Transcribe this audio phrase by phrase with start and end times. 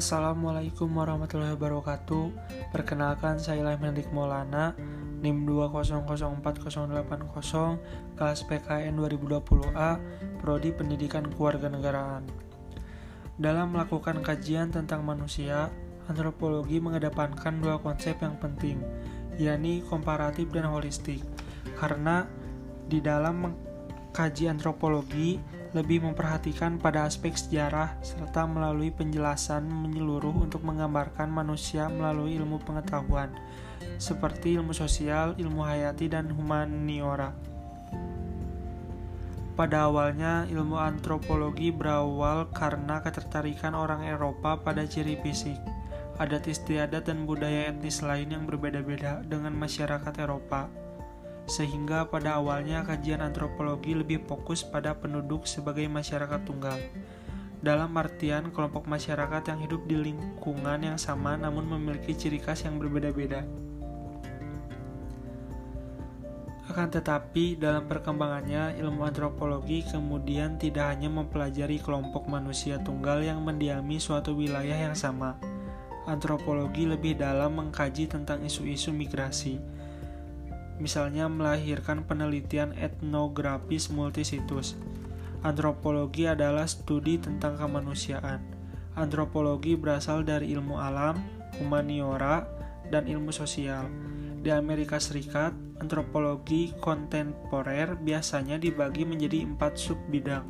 [0.00, 2.32] Assalamualaikum warahmatullahi wabarakatuh.
[2.72, 4.72] Perkenalkan saya Ilham Hendik Maulana
[5.20, 7.04] NIM 2004080
[8.16, 10.00] Kelas PKN 2020A
[10.40, 12.24] Prodi Pendidikan Kewarganegaraan.
[13.36, 15.68] Dalam melakukan kajian tentang manusia
[16.08, 18.80] Antropologi mengedepankan dua konsep yang penting
[19.36, 21.20] yakni komparatif dan holistik.
[21.76, 22.24] Karena
[22.88, 31.30] di dalam mengkaji antropologi lebih memperhatikan pada aspek sejarah serta melalui penjelasan menyeluruh untuk menggambarkan
[31.30, 33.30] manusia melalui ilmu pengetahuan
[33.96, 37.32] seperti ilmu sosial, ilmu hayati, dan humaniora.
[39.56, 45.60] Pada awalnya, ilmu antropologi berawal karena ketertarikan orang Eropa pada ciri fisik,
[46.16, 50.68] adat istiadat dan budaya etnis lain yang berbeda-beda dengan masyarakat Eropa
[51.50, 56.78] sehingga pada awalnya kajian antropologi lebih fokus pada penduduk sebagai masyarakat tunggal.
[57.58, 62.78] Dalam artian kelompok masyarakat yang hidup di lingkungan yang sama namun memiliki ciri khas yang
[62.78, 63.42] berbeda-beda.
[66.70, 73.98] Akan tetapi, dalam perkembangannya, ilmu antropologi kemudian tidak hanya mempelajari kelompok manusia tunggal yang mendiami
[73.98, 75.34] suatu wilayah yang sama.
[76.06, 79.58] Antropologi lebih dalam mengkaji tentang isu-isu migrasi,
[80.80, 84.74] misalnya melahirkan penelitian etnografis multisitus.
[85.44, 88.40] Antropologi adalah studi tentang kemanusiaan.
[88.96, 91.20] Antropologi berasal dari ilmu alam,
[91.60, 92.44] humaniora,
[92.88, 93.86] dan ilmu sosial.
[94.40, 100.44] Di Amerika Serikat, antropologi kontemporer biasanya dibagi menjadi empat sub bidang.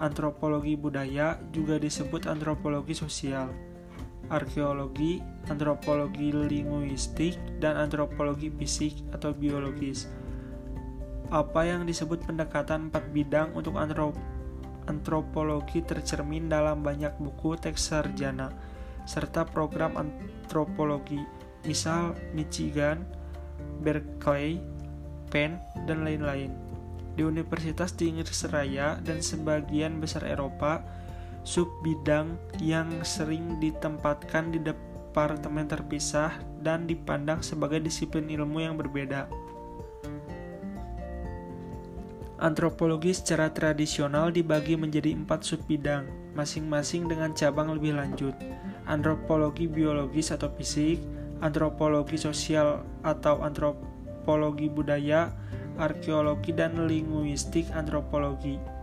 [0.00, 3.69] Antropologi budaya juga disebut antropologi sosial
[4.30, 5.18] arkeologi,
[5.50, 10.06] antropologi linguistik, dan antropologi fisik atau biologis.
[11.30, 14.14] Apa yang disebut pendekatan empat bidang untuk antrop
[14.90, 18.50] antropologi tercermin dalam banyak buku teks sarjana
[19.06, 21.18] serta program antropologi,
[21.66, 23.02] misal Michigan,
[23.82, 24.62] Berkeley,
[25.30, 26.52] Penn, dan lain-lain.
[27.18, 30.82] Di universitas di Inggris Raya dan sebagian besar Eropa,
[31.42, 39.26] sub bidang yang sering ditempatkan di departemen terpisah dan dipandang sebagai disiplin ilmu yang berbeda.
[42.40, 48.32] Antropologi secara tradisional dibagi menjadi empat sub bidang, masing-masing dengan cabang lebih lanjut.
[48.88, 50.96] Antropologi biologis atau fisik,
[51.44, 55.28] antropologi sosial atau antropologi budaya,
[55.76, 58.79] arkeologi dan linguistik antropologi.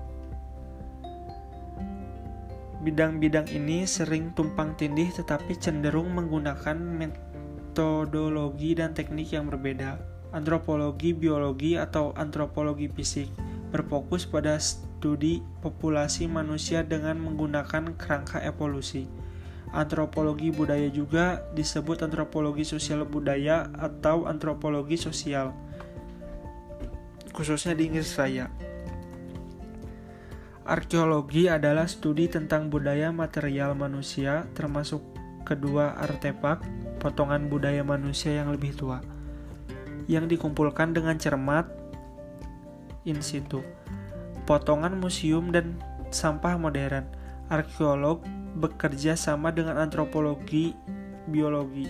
[2.88, 10.00] Bidang-bidang ini sering tumpang tindih tetapi cenderung menggunakan metodologi dan teknik yang berbeda.
[10.32, 13.28] Antropologi biologi atau antropologi fisik
[13.76, 19.04] berfokus pada studi populasi manusia dengan menggunakan kerangka evolusi.
[19.76, 25.52] Antropologi budaya juga disebut antropologi sosial budaya atau antropologi sosial,
[27.36, 28.48] khususnya di Inggris Raya.
[30.68, 35.00] Arkeologi adalah studi tentang budaya material manusia, termasuk
[35.48, 36.60] kedua artefak
[37.00, 39.00] potongan budaya manusia yang lebih tua,
[40.12, 41.72] yang dikumpulkan dengan cermat
[43.08, 43.64] in situ.
[44.44, 45.80] Potongan museum dan
[46.12, 47.08] sampah modern.
[47.48, 48.28] Arkeolog
[48.60, 50.76] bekerja sama dengan antropologi
[51.32, 51.88] biologi.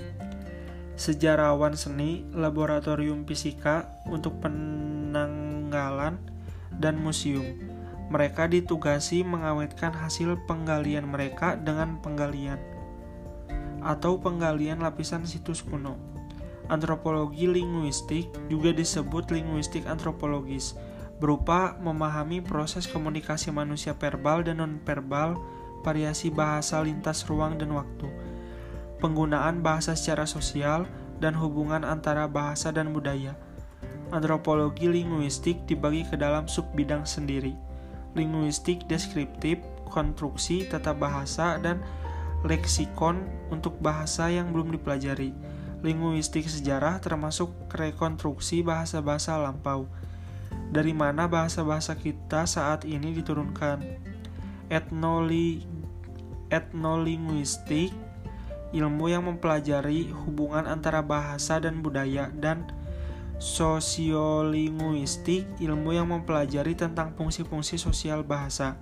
[0.93, 6.21] Sejarawan seni, laboratorium fisika untuk penanggalan
[6.77, 7.76] dan museum
[8.07, 12.59] mereka ditugasi mengawetkan hasil penggalian mereka dengan penggalian
[13.83, 15.99] atau penggalian lapisan situs kuno.
[16.67, 20.75] Antropologi linguistik juga disebut linguistik antropologis,
[21.23, 25.39] berupa memahami proses komunikasi manusia verbal dan nonverbal,
[25.87, 28.11] variasi bahasa lintas ruang dan waktu,
[28.99, 30.83] penggunaan bahasa secara sosial,
[31.23, 33.39] dan hubungan antara bahasa dan budaya.
[34.11, 37.66] Antropologi linguistik dibagi ke dalam sub bidang sendiri
[38.17, 41.85] linguistik deskriptif, konstruksi tata bahasa, dan
[42.41, 43.21] leksikon
[43.53, 45.31] untuk bahasa yang belum dipelajari.
[45.85, 49.85] Linguistik sejarah termasuk rekonstruksi bahasa-bahasa lampau.
[50.73, 53.85] Dari mana bahasa-bahasa kita saat ini diturunkan?
[54.67, 55.63] Etnoli
[56.51, 57.91] etnolinguistik
[58.75, 62.67] ilmu yang mempelajari hubungan antara bahasa dan budaya dan
[63.37, 68.81] Sosiolinguistik, ilmu yang mempelajari tentang fungsi-fungsi sosial bahasa.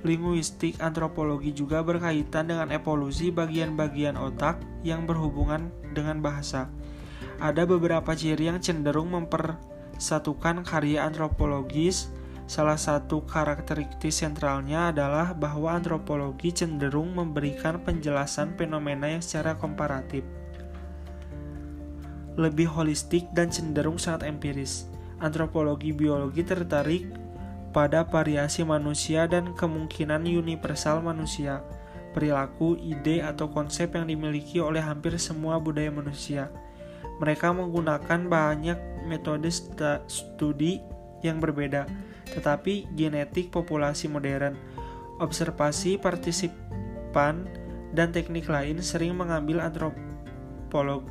[0.00, 6.72] Linguistik antropologi juga berkaitan dengan evolusi bagian-bagian otak yang berhubungan dengan bahasa.
[7.36, 12.08] Ada beberapa ciri yang cenderung mempersatukan karya antropologis
[12.46, 20.22] Salah satu karakteristik sentralnya adalah bahwa antropologi cenderung memberikan penjelasan fenomena yang secara komparatif,
[22.36, 24.86] lebih holistik dan cenderung sangat empiris.
[25.18, 27.08] Antropologi biologi tertarik
[27.72, 31.64] pada variasi manusia dan kemungkinan universal manusia,
[32.12, 36.52] perilaku, ide, atau konsep yang dimiliki oleh hampir semua budaya manusia.
[37.20, 39.48] Mereka menggunakan banyak metode
[40.08, 40.80] studi
[41.24, 41.88] yang berbeda,
[42.32, 44.56] tetapi genetik populasi modern,
[45.20, 47.48] observasi partisipan,
[47.96, 51.08] dan teknik lain sering mengambil antropolog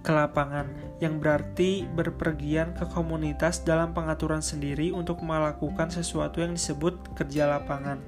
[0.00, 0.68] ke lapangan,
[0.98, 8.00] yang berarti berpergian ke komunitas dalam pengaturan sendiri untuk melakukan sesuatu yang disebut kerja lapangan.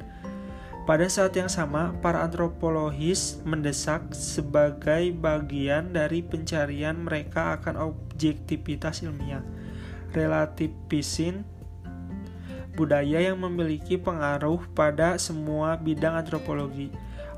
[0.82, 9.46] Pada saat yang sama, para antropologis mendesak sebagai bagian dari pencarian mereka akan objektivitas ilmiah
[10.12, 11.46] relativisin
[12.72, 16.88] budaya yang memiliki pengaruh pada semua bidang antropologi.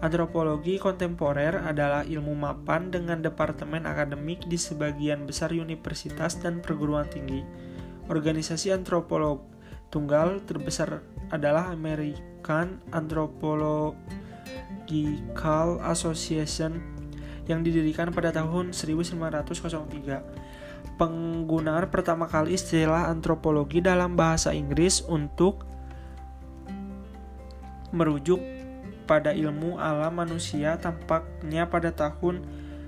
[0.04, 7.40] Antropologi kontemporer adalah ilmu mapan dengan departemen akademik di sebagian besar universitas dan perguruan tinggi.
[8.12, 9.40] Organisasi antropolog
[9.88, 11.00] tunggal terbesar
[11.32, 16.84] adalah American Anthropological Association
[17.48, 25.64] yang didirikan pada tahun 1903 penggunaan pertama kali istilah antropologi dalam bahasa Inggris untuk
[27.88, 28.63] merujuk
[29.04, 32.40] pada ilmu alam manusia tampaknya pada tahun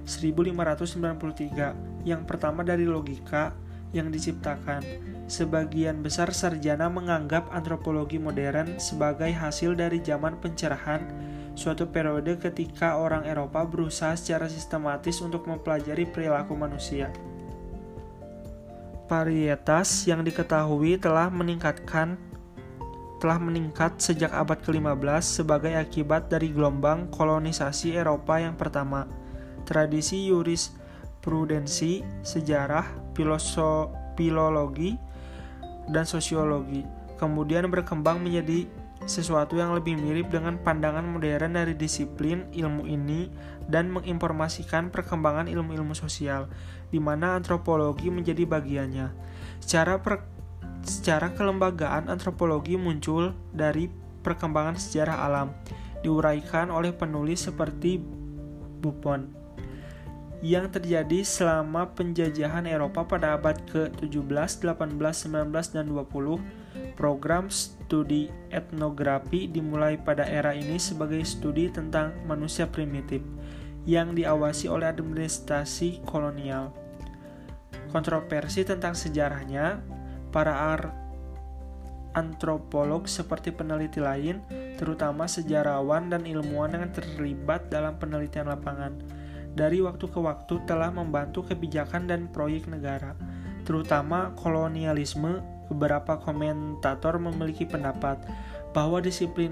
[0.06, 3.52] 1593 yang pertama dari logika
[3.90, 4.82] yang diciptakan.
[5.26, 11.02] Sebagian besar sarjana menganggap antropologi modern sebagai hasil dari zaman pencerahan,
[11.58, 17.10] suatu periode ketika orang Eropa berusaha secara sistematis untuk mempelajari perilaku manusia.
[19.06, 22.18] Varietas yang diketahui telah meningkatkan
[23.16, 29.08] telah meningkat sejak abad ke-15 sebagai akibat dari gelombang kolonisasi Eropa yang pertama.
[29.64, 30.28] Tradisi
[31.20, 32.86] prudensi, sejarah,
[33.16, 34.94] filoso, filologi,
[35.90, 38.68] dan sosiologi kemudian berkembang menjadi
[39.06, 43.28] sesuatu yang lebih mirip dengan pandangan modern dari disiplin ilmu ini
[43.68, 46.48] dan menginformasikan perkembangan ilmu-ilmu sosial
[46.90, 49.12] di mana antropologi menjadi bagiannya.
[49.62, 50.00] Secara
[50.86, 53.90] secara kelembagaan antropologi muncul dari
[54.22, 55.52] perkembangan sejarah alam,
[56.06, 57.98] diuraikan oleh penulis seperti
[58.80, 59.46] Buffon
[60.44, 66.38] yang terjadi selama penjajahan Eropa pada abad ke-17, 18, 19, dan 20.
[66.92, 73.24] Program studi etnografi dimulai pada era ini sebagai studi tentang manusia primitif
[73.88, 76.74] yang diawasi oleh administrasi kolonial.
[77.88, 79.80] Kontroversi tentang sejarahnya,
[80.36, 80.52] para
[82.12, 84.44] antropolog seperti peneliti lain,
[84.76, 88.92] terutama sejarawan dan ilmuwan yang terlibat dalam penelitian lapangan,
[89.56, 93.16] dari waktu ke waktu telah membantu kebijakan dan proyek negara,
[93.64, 95.56] terutama kolonialisme.
[95.66, 98.22] Beberapa komentator memiliki pendapat
[98.70, 99.50] bahwa disiplin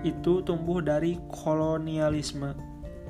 [0.00, 2.56] itu tumbuh dari kolonialisme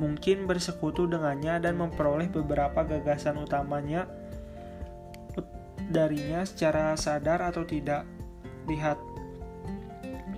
[0.01, 4.09] mungkin bersekutu dengannya dan memperoleh beberapa gagasan utamanya
[5.91, 8.07] darinya secara sadar atau tidak.
[8.71, 8.97] Lihat,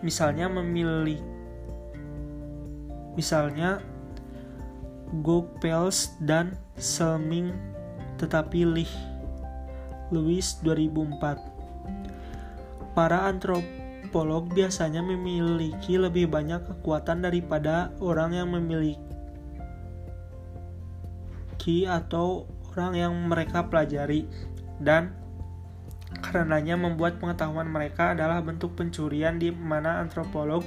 [0.01, 1.21] misalnya memilih,
[3.15, 3.85] misalnya
[5.21, 7.53] Gopels dan Selming
[8.17, 8.89] tetapi Lih
[10.09, 11.53] Louis 2004
[12.97, 19.01] Para antropolog biasanya memiliki lebih banyak kekuatan daripada orang yang memiliki
[21.89, 24.29] atau orang yang mereka pelajari.
[24.77, 25.22] Dan
[26.33, 30.65] karenanya membuat pengetahuan mereka adalah bentuk pencurian di mana antropolog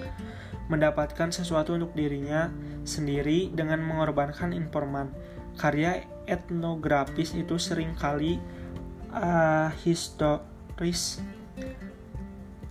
[0.69, 2.53] mendapatkan sesuatu untuk dirinya
[2.85, 5.09] sendiri dengan mengorbankan informan.
[5.57, 8.37] Karya etnografis itu sering kali
[9.13, 11.21] uh, historis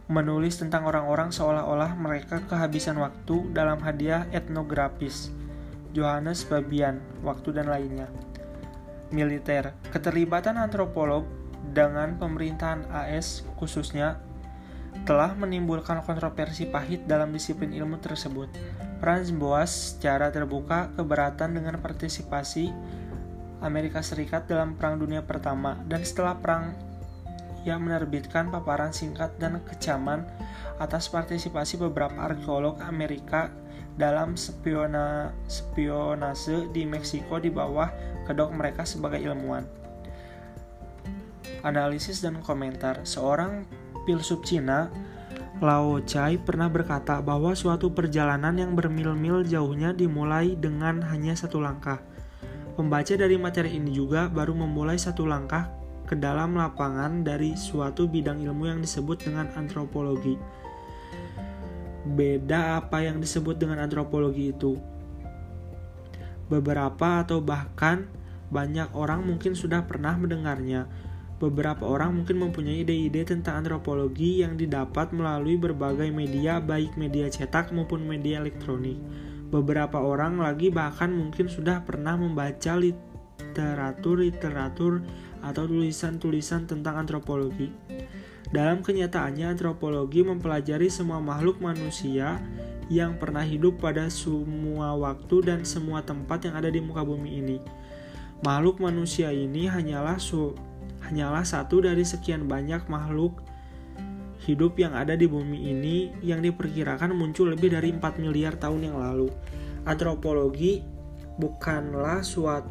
[0.04, 5.32] menulis tentang orang-orang seolah-olah mereka kehabisan waktu dalam hadiah etnografis.
[5.94, 8.10] Johannes Fabian, waktu dan lainnya.
[9.14, 11.24] Militer, keterlibatan antropolog
[11.72, 14.20] dengan pemerintahan AS khususnya
[15.02, 18.46] telah menimbulkan kontroversi pahit dalam disiplin ilmu tersebut.
[19.02, 22.72] Franz Boas secara terbuka keberatan dengan partisipasi
[23.60, 26.72] Amerika Serikat dalam Perang Dunia Pertama dan setelah perang
[27.64, 30.28] ia menerbitkan paparan singkat dan kecaman
[30.76, 33.48] atas partisipasi beberapa arkeolog Amerika
[33.96, 37.88] dalam spiona, spionase di Meksiko di bawah
[38.28, 39.83] kedok mereka sebagai ilmuwan.
[41.64, 43.64] Analisis dan komentar Seorang
[44.04, 44.92] filsuf Cina,
[45.64, 52.04] Lao Chai pernah berkata bahwa suatu perjalanan yang bermil-mil jauhnya dimulai dengan hanya satu langkah.
[52.74, 55.72] Pembaca dari materi ini juga baru memulai satu langkah
[56.04, 60.36] ke dalam lapangan dari suatu bidang ilmu yang disebut dengan antropologi.
[62.04, 64.76] Beda apa yang disebut dengan antropologi itu?
[66.52, 68.04] Beberapa atau bahkan
[68.52, 70.84] banyak orang mungkin sudah pernah mendengarnya.
[71.42, 77.74] Beberapa orang mungkin mempunyai ide-ide tentang antropologi yang didapat melalui berbagai media, baik media cetak
[77.74, 78.94] maupun media elektronik.
[79.50, 85.02] Beberapa orang lagi bahkan mungkin sudah pernah membaca literatur-literatur
[85.42, 87.74] atau tulisan-tulisan tentang antropologi.
[88.54, 92.38] Dalam kenyataannya, antropologi mempelajari semua makhluk manusia
[92.86, 97.58] yang pernah hidup pada semua waktu dan semua tempat yang ada di muka bumi ini.
[98.44, 100.20] Makhluk manusia ini hanyalah
[101.04, 103.44] hanyalah satu dari sekian banyak makhluk
[104.44, 108.96] hidup yang ada di bumi ini yang diperkirakan muncul lebih dari 4 miliar tahun yang
[109.00, 109.32] lalu.
[109.88, 110.84] Antropologi
[111.40, 112.68] bukanlah suatu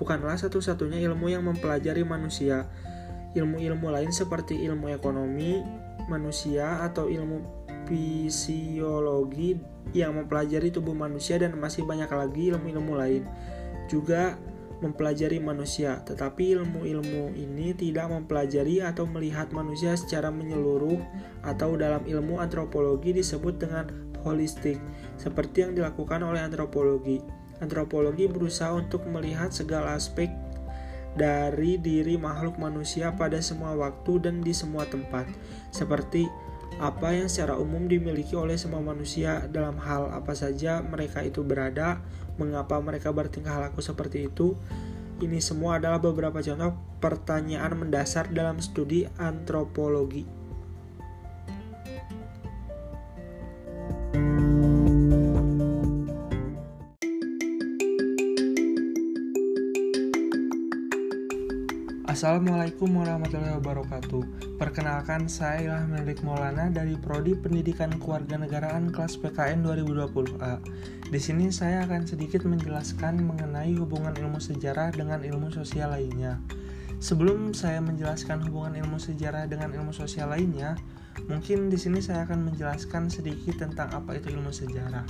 [0.00, 2.64] bukanlah satu-satunya ilmu yang mempelajari manusia.
[3.36, 5.60] Ilmu-ilmu lain seperti ilmu ekonomi
[6.08, 9.60] manusia atau ilmu fisiologi
[9.92, 13.22] yang mempelajari tubuh manusia dan masih banyak lagi ilmu-ilmu lain
[13.90, 14.38] juga
[14.80, 21.00] mempelajari manusia, tetapi ilmu-ilmu ini tidak mempelajari atau melihat manusia secara menyeluruh
[21.44, 23.88] atau dalam ilmu antropologi disebut dengan
[24.24, 24.80] holistik,
[25.16, 27.20] seperti yang dilakukan oleh antropologi.
[27.60, 30.32] Antropologi berusaha untuk melihat segala aspek
[31.12, 35.28] dari diri makhluk manusia pada semua waktu dan di semua tempat,
[35.68, 36.24] seperti
[36.78, 41.98] apa yang secara umum dimiliki oleh semua manusia dalam hal apa saja mereka itu berada,
[42.38, 44.54] mengapa mereka bertingkah laku seperti itu.
[45.20, 46.72] Ini semua adalah beberapa contoh
[47.02, 50.39] pertanyaan mendasar dalam studi antropologi.
[62.20, 64.52] Assalamualaikum warahmatullahi wabarakatuh.
[64.60, 70.60] Perkenalkan saya Ilham Melik Maulana dari Prodi Pendidikan Kewarganegaraan kelas PKN 2020A.
[71.08, 76.36] Di sini saya akan sedikit menjelaskan mengenai hubungan ilmu sejarah dengan ilmu sosial lainnya.
[77.00, 80.76] Sebelum saya menjelaskan hubungan ilmu sejarah dengan ilmu sosial lainnya,
[81.24, 85.08] mungkin di sini saya akan menjelaskan sedikit tentang apa itu ilmu sejarah.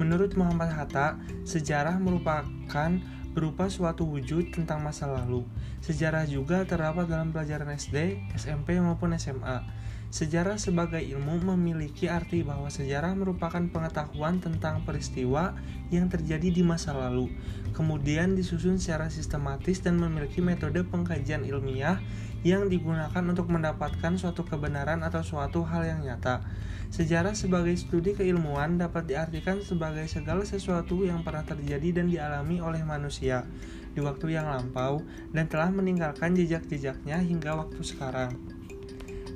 [0.00, 2.96] Menurut Muhammad Hatta, sejarah merupakan
[3.36, 5.46] berupa suatu wujud tentang masa lalu.
[5.78, 9.62] Sejarah juga terdapat dalam pelajaran SD, SMP, maupun SMA.
[10.08, 15.52] Sejarah sebagai ilmu memiliki arti bahwa sejarah merupakan pengetahuan tentang peristiwa
[15.92, 17.28] yang terjadi di masa lalu,
[17.76, 22.00] kemudian disusun secara sistematis dan memiliki metode pengkajian ilmiah
[22.40, 26.40] yang digunakan untuk mendapatkan suatu kebenaran atau suatu hal yang nyata.
[26.88, 32.80] Sejarah sebagai studi keilmuan dapat diartikan sebagai segala sesuatu yang pernah terjadi dan dialami oleh
[32.80, 33.44] manusia
[33.92, 38.36] di waktu yang lampau dan telah meninggalkan jejak-jejaknya hingga waktu sekarang.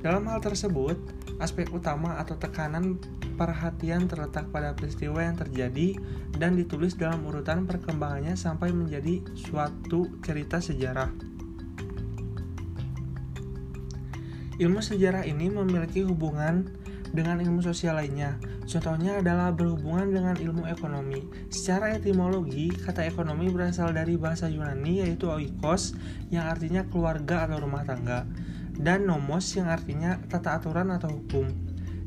[0.03, 0.99] Dalam hal tersebut,
[1.39, 2.99] aspek utama atau tekanan
[3.39, 5.97] perhatian terletak pada peristiwa yang terjadi
[6.37, 11.33] dan ditulis dalam urutan perkembangannya sampai menjadi suatu cerita sejarah.
[14.63, 16.69] Ilmu sejarah ini memiliki hubungan
[17.11, 18.37] dengan ilmu sosial lainnya.
[18.63, 21.23] Contohnya adalah berhubungan dengan ilmu ekonomi.
[21.51, 25.99] Secara etimologi, kata ekonomi berasal dari bahasa Yunani yaitu oikos
[26.31, 28.25] yang artinya keluarga atau rumah tangga
[28.79, 31.51] dan nomos yang artinya tata aturan atau hukum.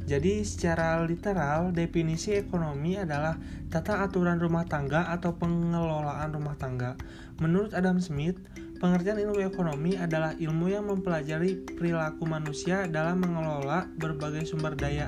[0.06, 3.36] Jadi secara literal definisi ekonomi adalah
[3.74, 6.94] tata aturan rumah tangga atau pengelolaan rumah tangga.
[7.42, 8.38] Menurut Adam Smith,
[8.76, 15.08] Pengertian ilmu ekonomi adalah ilmu yang mempelajari perilaku manusia dalam mengelola berbagai sumber daya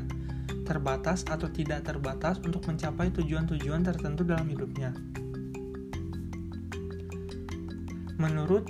[0.67, 4.91] terbatas atau tidak terbatas untuk mencapai tujuan-tujuan tertentu dalam hidupnya.
[8.19, 8.67] Menurut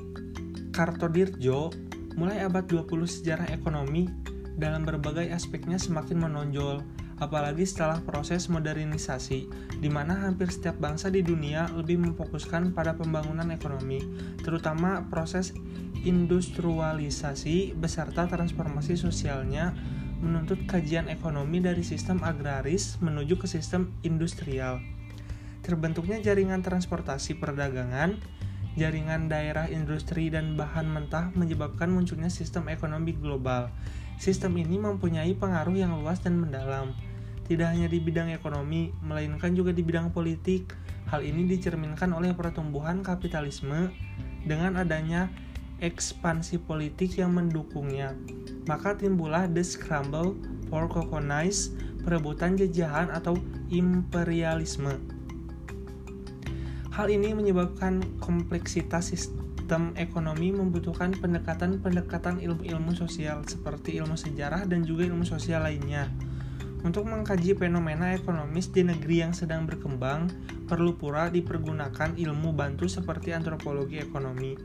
[0.69, 1.73] Kartodirjo,
[2.13, 4.05] mulai abad 20 sejarah ekonomi
[4.53, 6.85] dalam berbagai aspeknya semakin menonjol
[7.17, 9.49] apalagi setelah proses modernisasi,
[9.81, 13.97] di mana hampir setiap bangsa di dunia lebih memfokuskan pada pembangunan ekonomi,
[14.41, 15.53] terutama proses
[16.05, 19.73] industrialisasi beserta transformasi sosialnya
[20.17, 24.81] menuntut kajian ekonomi dari sistem agraris menuju ke sistem industrial.
[25.61, 28.17] Terbentuknya jaringan transportasi perdagangan,
[28.77, 33.69] jaringan daerah industri dan bahan mentah menyebabkan munculnya sistem ekonomi global.
[34.17, 36.97] Sistem ini mempunyai pengaruh yang luas dan mendalam,
[37.47, 40.75] tidak hanya di bidang ekonomi, melainkan juga di bidang politik.
[41.07, 43.95] Hal ini dicerminkan oleh pertumbuhan kapitalisme
[44.43, 45.31] dengan adanya
[45.79, 48.17] ekspansi politik yang mendukungnya.
[48.65, 50.35] Maka timbullah the scramble
[50.67, 51.71] for colonize,
[52.03, 53.37] perebutan jajahan atau
[53.69, 54.97] imperialisme.
[56.97, 65.05] Hal ini menyebabkan kompleksitas sistem ekonomi membutuhkan pendekatan-pendekatan ilmu-ilmu sosial seperti ilmu sejarah dan juga
[65.05, 66.09] ilmu sosial lainnya.
[66.81, 70.29] Untuk mengkaji fenomena ekonomis di negeri yang sedang berkembang,
[70.65, 74.55] perlu pula dipergunakan ilmu bantu seperti antropologi ekonomi.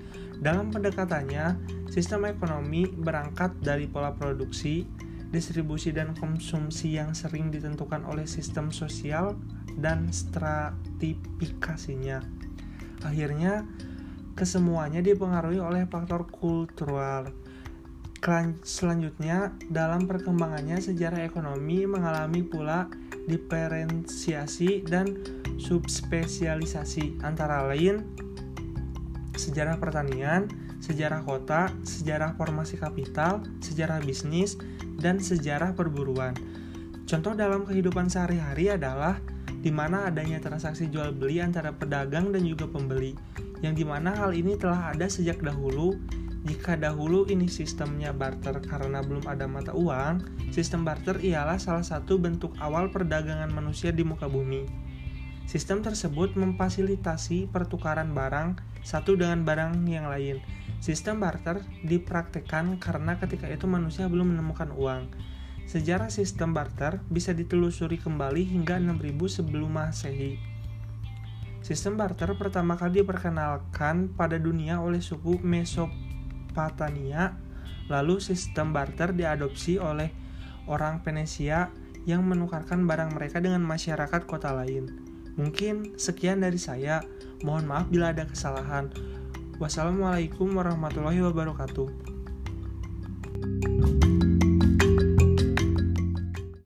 [0.42, 1.54] Dalam pendekatannya,
[1.86, 4.82] sistem ekonomi berangkat dari pola produksi,
[5.30, 9.38] distribusi dan konsumsi yang sering ditentukan oleh sistem sosial
[9.78, 12.26] dan stratifikasinya.
[13.06, 13.62] Akhirnya,
[14.34, 17.30] kesemuanya dipengaruhi oleh faktor kultural
[18.62, 22.86] Selanjutnya, dalam perkembangannya sejarah ekonomi mengalami pula
[23.26, 25.18] diferensiasi dan
[25.58, 28.06] subspesialisasi antara lain
[29.42, 30.46] sejarah pertanian,
[30.78, 34.54] sejarah kota, sejarah formasi kapital, sejarah bisnis,
[35.02, 36.38] dan sejarah perburuan.
[37.10, 39.18] Contoh dalam kehidupan sehari-hari adalah
[39.62, 43.18] di mana adanya transaksi jual beli antara pedagang dan juga pembeli,
[43.66, 45.98] yang di mana hal ini telah ada sejak dahulu
[46.42, 52.18] jika dahulu ini sistemnya barter karena belum ada mata uang, sistem barter ialah salah satu
[52.18, 54.66] bentuk awal perdagangan manusia di muka bumi.
[55.46, 60.42] Sistem tersebut memfasilitasi pertukaran barang satu dengan barang yang lain.
[60.82, 65.14] Sistem barter dipraktekkan karena ketika itu manusia belum menemukan uang.
[65.70, 70.36] Sejarah sistem barter bisa ditelusuri kembali hingga 6000 sebelum Masehi.
[71.62, 77.38] Sistem barter pertama kali diperkenalkan pada dunia oleh suku Mesopotamia
[77.86, 80.10] lalu sistem barter diadopsi oleh
[80.66, 81.70] orang Venesia
[82.02, 85.01] yang menukarkan barang mereka dengan masyarakat kota lain.
[85.40, 87.00] Mungkin sekian dari saya.
[87.40, 88.92] Mohon maaf bila ada kesalahan.
[89.56, 92.11] Wassalamualaikum warahmatullahi wabarakatuh.